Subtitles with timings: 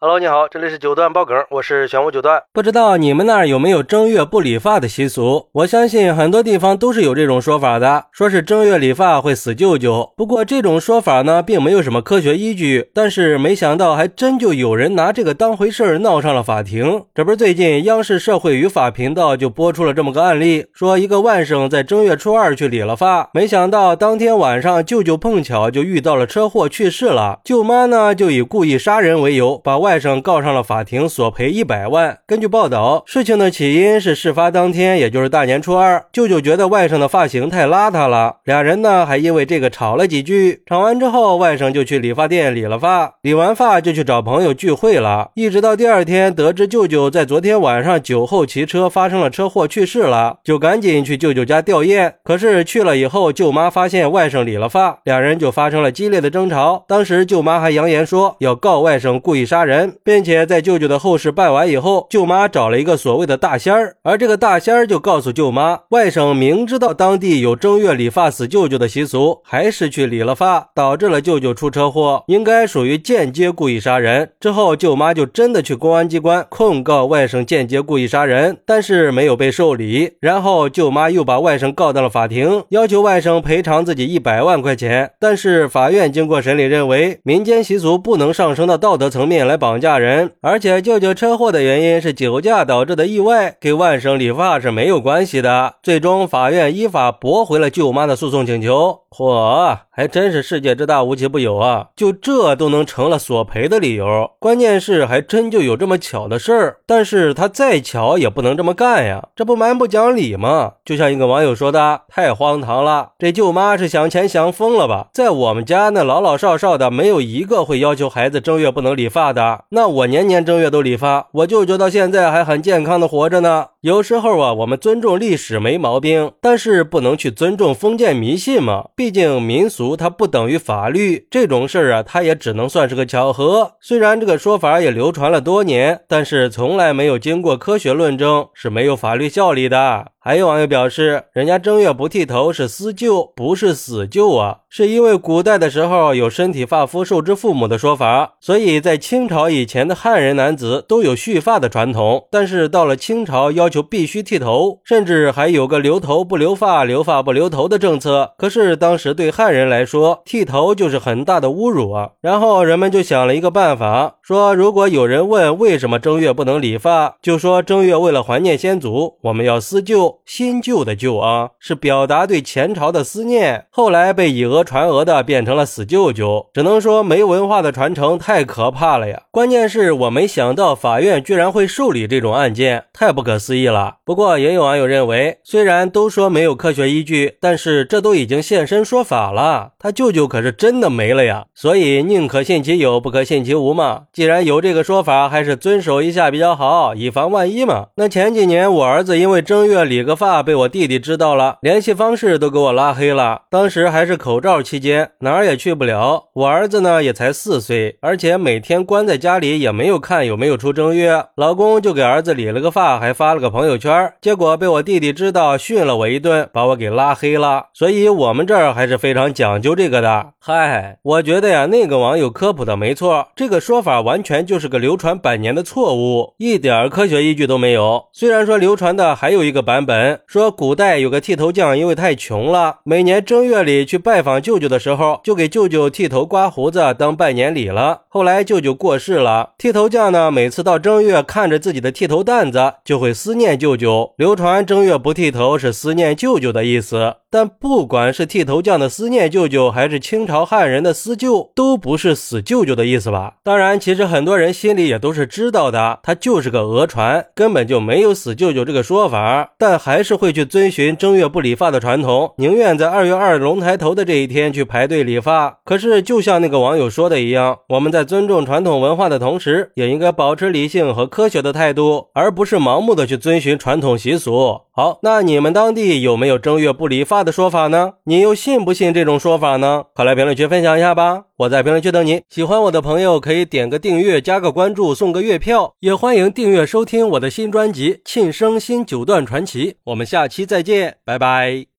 [0.00, 2.40] Hello，你好，这里是九段爆梗，我是玄武九段。
[2.52, 5.48] 不知道你们那儿有没有正月不理发的习俗？
[5.50, 10.12] 我相信很多地方都是有这种说法的，说是正月理发会死舅舅。
[10.16, 12.92] 不过这种说法呢，并没有什么科学依据。
[12.94, 17.02] 但是没想到还真就有人拿这个当回事儿，闹上了法庭。
[17.12, 29.87] 这不是最近央视社会与法频道就播出了这么个案例，说一个外甥在正月初二去理了发，没想到当天晚上舅舅碰巧就遇到了车祸去世了，舅妈呢就以故意杀人为由把外。
[29.88, 32.18] 外甥告上了法庭，索赔一百万。
[32.26, 40.62] 根据报道，事情的起因是事发当天，也就是大年初二，舅舅觉得外甥的发型太邋遢了，俩人呢还因为这个吵了几句。
[40.66, 45.30] 吵完之后，外甥就去理发店理了发，理完发就去找朋友聚会了。
[45.34, 52.12] 一直到第二天，得知舅舅在昨天晚上酒后骑车发生了车祸去世了，就赶紧去舅舅家吊唁。
[52.22, 56.84] 可是去了以后，舅妈发现外甥理了发，俩人就发生了激烈的争吵。
[56.86, 59.77] 当时舅妈还扬言说要告外甥故意杀人。
[60.04, 74.30] 并且在舅舅的后事办完以后，舅妈找了一个所谓的大仙儿，而这个大仙儿就告诉舅妈，外甥明知道当地有正月理发死舅舅的习俗，还是去理了发，导致了舅舅出车祸，应该属于间接故意杀人。
[74.40, 80.12] 之后，舅妈就真的去公安机关控告外甥间接故意杀人，但是没有被受理。
[80.20, 85.12] 然后，舅妈又把外甥告到了法庭，要求外甥赔偿自己一百万块钱。
[85.18, 89.78] 但是法院经过审理，认为民间习俗不能上升到道德层面来保绑。
[89.78, 95.74] 架人，而且舅舅车祸的原因是酒驾导致的意外，跟外甥理发是没有关系的。
[95.84, 99.00] 最终，法院依法驳回了舅妈的诉讼请求。
[99.10, 101.88] 嚯，还真是世界之大无奇不有啊！
[101.96, 106.76] 就这都能成了索赔的理由，关键是还真就有这么巧的事儿。
[106.86, 110.72] 但是他再巧也不能这么干呀，这不蛮不讲理吗？
[110.84, 115.08] 就像一个网友说的，太荒唐了，这舅妈是想钱想疯了吧？
[115.14, 119.57] 在我们家那老老少少的，没有一个会要求孩子正月不能理发的。
[119.70, 123.66] 那我年年正月都理发，我舅舅到现在还很健康的活着呢。
[123.80, 128.86] 有时候啊，我们尊重历史没毛病，但是不能去尊重封建迷信嘛。
[128.96, 133.72] 毕竟民俗它不等于法律，这种事儿啊，它也只能算是个巧合。
[133.80, 140.08] 虽然这个说法也流传了多年，但是从来没有经过科学论证，是没有法律效力的。
[140.28, 158.34] 还有网友表示，人家正月不剃头是思旧，不是死旧啊，是因为古代的时候有身体发肤受之父母的说法，所以在清朝以前的汉人男子都有蓄发的传统，但是到了清朝要求必须剃头，甚至还有个留头不留发、留发不留头的政策。
[158.36, 162.10] 可是当时对汉人来说，剃头就是很大的侮辱啊。
[162.20, 170.18] 然后人们就想了一个办法，说如果有人问为什么正月不能理发，就说正月为了怀念先祖，我们要思旧。
[170.26, 173.64] 新旧的旧啊，是表达对前朝的思念。
[173.70, 176.46] 后来被以讹传讹的，变成了死舅舅。
[176.52, 179.22] 只能说没文化的传承太可怕了呀！
[179.30, 183.96] 关键是我没想到法院居然会受理这种案件，太不可思议了。
[184.04, 191.46] 不过也有网友认为，虽然都说没有科学依据，但是这都已经现身说法了，他舅舅可是真的没了呀！
[191.54, 194.02] 所以宁可信其有，不可信其无嘛。
[194.18, 197.86] 既然有这个说法，还是遵守一下比较好，以防万一嘛。
[197.94, 200.02] 那前几年我儿子因为正月理。
[200.02, 203.42] 个发被我弟弟知道了，联系方式都给我拉黑了。
[203.50, 206.24] 当时还是口罩期间，哪儿也去不了。
[206.32, 211.26] 我儿子呢也才四岁，而且每天关在家里，也没有看有没有出正月。
[211.36, 217.66] 老公就给儿子理了个发，还发了个朋友圈，结果被我弟弟知道，训了我一顿，把我给拉黑了。
[217.74, 220.28] 所以我们这儿还是非常讲究这个的。
[220.40, 228.06] 嗨，我觉得呀，那个网友科普的没错，这个说法完全就是个流传百年的错误，一点科学依据都没有。
[228.14, 229.98] 虽然说流传的还有一个版本。
[230.26, 238.02] 说古代有个剃头匠，因为太穷了，每年正月里去拜访舅舅的时候，就给舅舅剃头刮胡子当拜年礼了。
[238.08, 244.14] 后来舅舅过世了，剃头匠呢，每次到正月看着自己的剃头担子，就会思念舅舅。
[244.16, 247.16] 流传正月不剃头是思念舅舅的意思。
[247.30, 253.34] 但不管是剃头匠的思念舅舅，还是清朝汉人的思旧，都不是死舅舅的意思吧？
[253.44, 259.50] 当然，其实很多人心里也都是知道的，他就是个讹传，根本就没有死舅舅这个说法。
[259.58, 265.58] 但还是会去遵循正月不理发的传统，宁愿在二月二龙抬头的这一天去排队理发。
[265.64, 274.62] 可是，就像那个网友说的一样，我们在尊重传统文化的同时，也应该保持理性和科学的态度，而不是盲目的去遵循传统习俗。
[274.78, 277.94] 好，那你们当地有没有正月不理发的说法呢？
[278.04, 279.86] 你又信不信这种说法呢？
[279.92, 281.24] 快来评论区分享一下吧！
[281.38, 282.22] 我在评论区等你。
[282.30, 289.72] 喜欢我的朋友可以点个订阅、加个关注、送个月票，也欢迎订阅收听我的新专辑《庆生新九段传奇》。
[289.86, 291.68] 我们下期再见，拜拜。